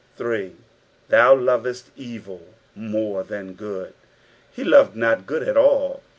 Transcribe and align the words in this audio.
8." 0.17 0.17
TJuiu 0.17 0.55
Uneat 1.43 1.91
evil 1.95 2.41
more 2.73 3.23
than 3.23 3.53
good." 3.53 3.93
He 4.51 4.63
loved 4.63 4.95
not 4.95 5.27
good' 5.27 5.47
at 5.47 5.55
all. 5.57 6.01